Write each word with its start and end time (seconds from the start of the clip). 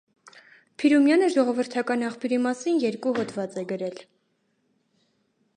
Տ. 0.29 0.37
Փիրումյանը 0.83 1.27
ժողովրդական 1.35 2.05
աղբյուրի 2.09 2.41
մասին 2.47 2.81
երկու 2.87 3.15
հոդված 3.21 3.59
է 3.65 3.69
գրել։ 3.73 4.05